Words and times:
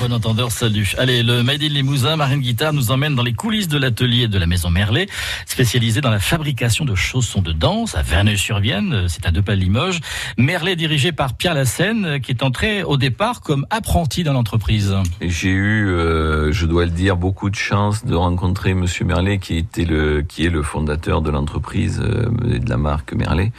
bon 0.00 0.14
entendeur, 0.14 0.50
salut. 0.50 0.94
Allez, 0.96 1.22
le 1.22 1.42
Made 1.42 1.62
in 1.62 1.68
Limousin, 1.68 2.16
Marine 2.16 2.40
Guitare 2.40 2.72
nous 2.72 2.90
emmène 2.90 3.14
dans 3.14 3.22
les 3.22 3.34
coulisses 3.34 3.68
de 3.68 3.76
l'atelier 3.76 4.28
de 4.28 4.38
la 4.38 4.46
maison 4.46 4.70
Merlet, 4.70 5.06
spécialisé 5.44 6.00
dans 6.00 6.10
la 6.10 6.18
fabrication 6.18 6.86
de 6.86 6.94
chaussons 6.94 7.42
de 7.42 7.52
danse 7.52 7.94
à 7.96 8.02
Verneuil-sur-Vienne, 8.02 9.08
c'est 9.08 9.26
à 9.26 9.30
deux 9.30 9.42
pas 9.42 9.56
de 9.56 9.60
Limoges. 9.60 10.00
Merlet 10.38 10.74
dirigé 10.74 11.12
par 11.12 11.34
Pierre 11.34 11.52
Lassène, 11.52 12.18
qui 12.22 12.30
est 12.30 12.42
entré 12.42 12.82
au 12.82 12.96
départ 12.96 13.42
comme 13.42 13.66
apprenti 13.68 14.24
dans 14.24 14.32
l'entreprise. 14.32 14.94
J'ai 15.20 15.50
eu, 15.50 15.88
euh, 15.90 16.50
je 16.50 16.64
dois 16.64 16.86
le 16.86 16.92
dire, 16.92 17.18
beaucoup 17.18 17.50
de 17.50 17.56
chance 17.56 18.06
de 18.06 18.14
rencontrer 18.14 18.72
Monsieur 18.72 19.04
Merlet, 19.04 19.36
qui 19.36 19.58
était 19.58 19.84
le, 19.84 20.22
qui 20.22 20.46
est 20.46 20.50
le 20.50 20.62
fondateur 20.62 21.20
de 21.20 21.30
l'entreprise 21.30 22.00
euh, 22.02 22.30
et 22.50 22.58
de 22.58 22.70
la 22.70 22.78
marque 22.78 23.12
Merlet, 23.12 23.52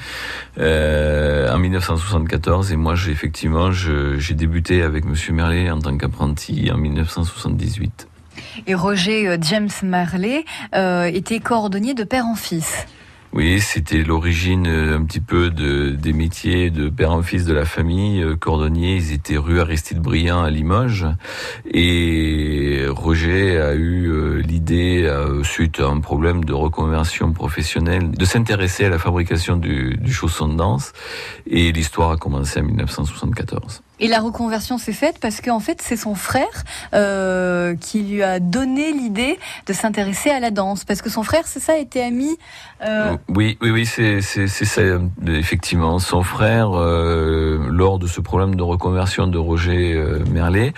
euh, 0.58 1.54
en 1.54 1.60
1974. 1.60 2.72
Et 2.72 2.78
moi, 2.78 2.96
effectivement, 2.96 3.72
j'ai 3.72 4.34
débuté 4.34 4.82
avec 4.82 5.06
Monsieur 5.06 5.34
Merlet 5.34 5.70
en 5.70 5.80
tant 5.80 5.96
qu'apprenti 5.96 6.31
en 6.72 6.78
1978. 6.78 8.08
Et 8.68 8.76
Roger 8.76 9.28
euh, 9.28 9.38
James 9.42 9.70
Marley 9.84 10.46
euh, 10.76 11.06
était 11.06 11.40
coordonnier 11.40 11.94
de 11.94 12.04
père 12.04 12.26
en 12.26 12.36
fils. 12.36 12.86
Oui, 13.34 13.62
c'était 13.62 14.04
l'origine 14.04 14.68
euh, 14.68 14.98
un 14.98 15.06
petit 15.06 15.22
peu 15.22 15.50
de, 15.52 15.92
des 15.92 16.12
métiers 16.12 16.70
de 16.70 16.90
père 16.90 17.12
en 17.12 17.22
fils 17.22 17.46
de 17.46 17.54
la 17.54 17.64
famille. 17.64 18.26
Cordonnier, 18.40 18.98
ils 18.98 19.14
étaient 19.14 19.38
rue 19.38 19.62
Aristide 19.62 20.00
Briand 20.00 20.44
à 20.44 20.50
Limoges. 20.50 21.08
Et 21.74 22.86
Roger 22.90 23.60
a 23.62 23.74
eu 23.74 24.42
l'idée, 24.42 25.10
suite 25.44 25.80
à 25.80 25.88
un 25.88 26.02
problème 26.02 26.44
de 26.44 26.54
reconversion 26.54 27.32
professionnelle, 27.32 28.12
de 28.12 28.26
s'intéresser 28.26 28.86
à 28.86 28.90
la 28.90 29.00
fabrication 29.00 29.56
du, 29.56 29.96
du 29.98 30.12
chausson 30.12 30.50
de 30.50 30.56
danse. 30.56 30.92
Et 31.48 31.72
l'histoire 31.72 32.12
a 32.12 32.18
commencé 32.18 32.60
en 32.60 32.64
1974. 32.64 33.82
Et 34.02 34.08
la 34.08 34.20
reconversion 34.20 34.78
s'est 34.80 34.94
faite 34.94 35.18
parce 35.22 35.42
qu'en 35.42 35.60
fait, 35.60 35.82
c'est 35.82 35.96
son 35.96 36.16
frère 36.16 36.64
euh, 36.94 37.76
qui 37.76 38.02
lui 38.02 38.24
a 38.24 38.40
donné 38.40 38.92
l'idée 38.92 39.40
de 39.68 39.74
s'intéresser 39.74 40.32
à 40.32 40.40
la 40.40 40.50
danse. 40.50 40.84
Parce 40.84 41.04
que 41.04 41.10
son 41.10 41.22
frère, 41.22 41.44
c'est 41.46 41.60
ça, 41.60 41.78
était 41.78 42.02
ami. 42.02 42.38
Euh... 42.84 43.16
Oui, 43.30 43.60
oui, 43.62 43.70
oui, 43.70 43.86
c'est 43.86 44.22
ça 44.22 44.82
effectivement. 45.28 46.00
Son 46.00 46.24
frère, 46.24 46.72
euh, 46.74 47.60
lors 47.70 48.00
de 48.00 48.08
ce 48.08 48.22
problème 48.22 48.56
de 48.56 48.64
reconversion 48.64 49.28
de 49.28 49.38
Roger 49.38 49.94
euh, 49.94 50.20
Merlet, 50.32 50.74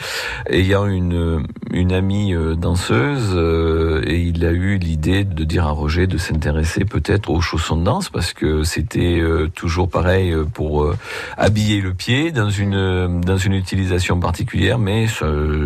ayant 0.49 0.85
une 0.85 1.45
une 1.71 1.91
amie 1.91 2.33
euh, 2.33 2.55
danseuse, 2.55 3.31
euh, 3.33 4.03
et 4.05 4.21
il 4.21 4.45
a 4.45 4.51
eu 4.51 4.77
l'idée 4.77 5.23
de 5.23 5.43
dire 5.43 5.65
à 5.65 5.71
Roger 5.71 6.07
de 6.07 6.17
s'intéresser 6.17 6.85
peut-être 6.85 7.29
aux 7.29 7.41
chaussons 7.41 7.77
de 7.77 7.83
danse 7.83 8.09
parce 8.09 8.33
que 8.33 8.63
c'était 8.63 9.21
toujours 9.55 9.89
pareil 9.89 10.35
pour 10.53 10.93
habiller 11.37 11.81
le 11.81 11.93
pied 11.93 12.31
dans 12.31 12.49
une 12.49 13.12
dans 13.21 13.37
une 13.37 13.53
utilisation 13.53 14.19
particulière, 14.19 14.79
mais 14.79 15.07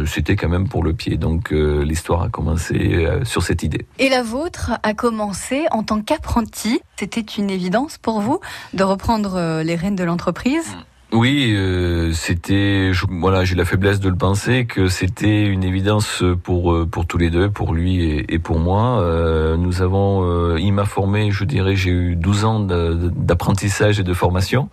c'était 0.06 0.36
quand 0.36 0.50
même 0.50 0.68
pour 0.68 0.84
le 0.84 0.94
pied. 0.94 1.18
Donc 1.18 1.52
euh, 1.52 1.84
l'histoire 1.84 2.24
a 2.24 2.30
commencé 2.30 2.76
euh, 2.76 3.24
sur 3.26 3.44
cette 3.44 3.64
idée. 3.64 3.86
Et 4.00 4.10
la 4.10 4.24
vôtre 4.24 4.72
a 4.84 4.94
commencé 4.94 5.66
en 5.72 5.84
tant 5.84 6.02
qu'apprenti. 6.02 6.82
C'était 6.98 7.22
une 7.22 7.50
évidence 7.50 7.98
pour 7.98 8.22
vous 8.22 8.40
de 8.74 8.84
reprendre 8.84 9.36
euh, 9.36 9.64
les 9.64 9.76
rênes 9.76 9.96
de 9.96 10.04
l'entreprise? 10.04 10.76
Oui, 11.14 11.54
euh, 11.56 12.12
c'était 12.12 12.92
voilà, 13.10 13.46
j'ai 13.46 13.56
la 13.56 13.64
faiblesse 13.64 14.02
de 14.02 14.10
le 14.10 14.16
penser 14.18 14.66
que 14.66 14.90
c'était 14.90 15.46
une 15.46 15.64
évidence 15.64 16.22
pour 16.44 16.74
euh, 16.74 16.86
pour 16.86 17.06
tous 17.06 17.18
les 17.18 17.30
deux, 17.30 17.50
pour 17.50 17.74
lui 17.74 18.04
et, 18.04 18.34
et 18.34 18.40
pour 18.40 18.60
moi. 18.60 19.00
Euh, 19.02 19.56
nous 19.56 19.82
avons, 19.82 20.26
euh, 20.26 20.60
il 20.60 20.74
m'a 20.74 20.84
formé, 20.84 21.32
je 21.32 21.46
dirais, 21.46 21.78
j'ai 21.78 21.92
eu 21.92 22.16
12 22.18 22.46
ans 22.46 22.60
d'apprentissage 22.60 24.02
et 24.02 24.04
de 24.04 24.14
formation, 24.14 24.70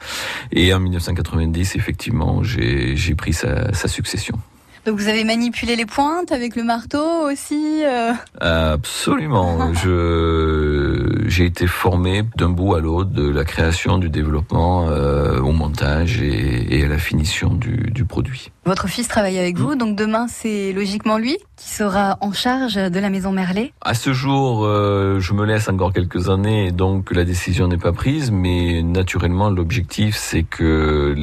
et 0.50 0.74
en 0.74 0.80
1990, 0.80 1.76
effectivement, 1.76 2.42
j'ai 2.42 2.96
j'ai 2.96 3.14
pris 3.14 3.32
sa, 3.32 3.72
sa 3.72 3.86
succession. 3.86 4.36
Donc 4.86 4.98
vous 4.98 5.08
avez 5.08 5.24
manipulé 5.24 5.76
les 5.76 5.86
pointes 5.86 6.32
avec 6.32 6.56
le 6.56 6.64
marteau 6.64 7.30
aussi 7.30 7.82
Absolument. 8.40 9.72
Je 9.82 10.43
j'ai 11.34 11.46
été 11.46 11.66
formé 11.66 12.22
d'un 12.36 12.48
bout 12.48 12.76
à 12.76 12.80
l'autre 12.80 13.10
de 13.10 13.28
la 13.28 13.44
création, 13.44 13.98
du 13.98 14.08
développement, 14.08 14.86
euh, 14.88 15.40
au 15.40 15.50
montage 15.50 16.22
et, 16.22 16.84
à 16.84 16.86
la 16.86 16.98
finition 16.98 17.52
du 17.52 18.04
produit. 18.04 18.52
Votre 18.66 18.88
fils 18.88 19.08
travaille 19.08 19.38
avec 19.38 19.58
vous, 19.58 19.74
donc 19.74 19.94
demain 19.94 20.26
c'est 20.28 20.72
logiquement 20.72 21.18
lui 21.18 21.36
qui 21.56 21.68
sera 21.68 22.16
en 22.20 22.32
charge 22.32 22.74
de 22.74 22.98
la 22.98 23.10
maison 23.10 23.30
Merlet 23.30 23.72
À 23.82 23.94
ce 23.94 24.12
jour, 24.12 24.64
euh, 24.64 25.20
je 25.20 25.34
me 25.34 25.44
laisse 25.44 25.68
encore 25.68 25.92
quelques 25.92 26.28
années, 26.30 26.72
donc 26.72 27.10
la 27.12 27.24
décision 27.24 27.68
n'est 27.68 27.78
pas 27.78 27.92
prise, 27.92 28.30
mais 28.30 28.82
naturellement 28.82 29.50
l'objectif 29.50 30.16
c'est 30.16 30.42
que 30.42 31.14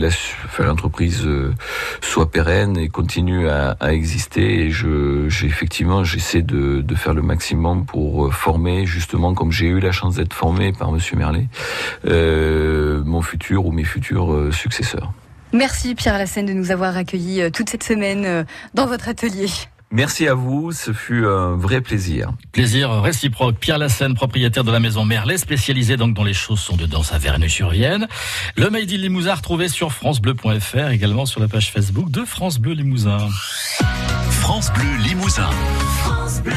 l'entreprise 0.59 1.25
euh, 1.25 1.53
soit 2.01 2.29
pérenne 2.29 2.77
et 2.77 2.89
continue 2.89 3.49
à, 3.49 3.75
à 3.79 3.93
exister. 3.93 4.65
Et 4.65 4.69
je, 4.71 5.25
effectivement, 5.45 6.03
j'essaie 6.03 6.41
de, 6.41 6.81
de, 6.81 6.95
faire 6.95 7.13
le 7.13 7.21
maximum 7.21 7.85
pour 7.85 8.27
euh, 8.27 8.29
former, 8.29 8.85
justement, 8.85 9.33
comme 9.33 9.51
j'ai 9.51 9.67
eu 9.67 9.79
la 9.79 9.91
chance 9.91 10.15
d'être 10.15 10.33
formé 10.33 10.71
par 10.73 10.91
Monsieur 10.91 11.17
Merlet, 11.17 11.47
euh, 12.05 13.01
mon 13.05 13.21
futur 13.21 13.65
ou 13.65 13.71
mes 13.71 13.83
futurs 13.83 14.53
successeurs. 14.53 15.11
Merci 15.53 15.95
Pierre 15.95 16.17
Lassène 16.17 16.45
de 16.45 16.53
nous 16.53 16.71
avoir 16.71 16.95
accueillis 16.97 17.51
toute 17.51 17.69
cette 17.69 17.83
semaine 17.83 18.45
dans 18.73 18.85
votre 18.85 19.09
atelier. 19.09 19.47
Merci 19.93 20.25
à 20.25 20.33
vous, 20.33 20.71
ce 20.71 20.93
fut 20.93 21.25
un 21.25 21.57
vrai 21.57 21.81
plaisir. 21.81 22.31
Plaisir 22.53 23.01
réciproque. 23.01 23.57
Pierre 23.57 23.77
Lassène, 23.77 24.13
propriétaire 24.13 24.63
de 24.63 24.71
la 24.71 24.79
maison 24.79 25.03
Merlet, 25.03 25.37
spécialisé 25.37 25.97
donc 25.97 26.13
dans 26.13 26.23
les 26.23 26.33
chaussons 26.33 26.77
de 26.77 26.85
danse 26.85 27.11
à 27.11 27.17
Verneuil-sur-Vienne. 27.17 28.07
Le 28.55 28.69
Made 28.69 28.89
in 28.89 28.97
Limousin 28.97 29.33
retrouvé 29.33 29.67
sur 29.67 29.91
francebleu.fr, 29.91 30.91
également 30.91 31.25
sur 31.25 31.41
la 31.41 31.49
page 31.49 31.71
Facebook 31.71 32.09
de 32.09 32.23
France 32.23 32.57
Bleu 32.57 32.71
Limousin. 32.71 33.17
France 34.29 34.71
Bleu 34.73 34.95
Limousin. 35.03 35.49
France 36.03 36.41
Bleu. 36.41 36.53